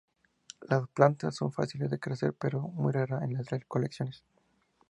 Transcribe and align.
Las 0.61 0.89
plantas 0.89 1.35
son 1.35 1.51
fáciles 1.51 1.91
de 1.91 1.99
crecer, 1.99 2.33
pero 2.33 2.61
muy 2.61 2.91
rara 2.91 3.23
en 3.23 3.33
las 3.33 3.47
colecciones. 3.67 4.23